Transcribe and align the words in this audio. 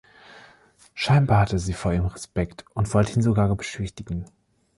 Scheinbar 0.95 1.41
hatte 1.41 1.59
sie 1.59 1.73
vor 1.73 1.93
ihm 1.93 2.07
Respekt 2.07 2.65
und 2.73 2.91
wollte 2.95 3.13
ihn 3.13 3.21
sogar 3.21 3.55
beschwichtigen. 3.55 4.25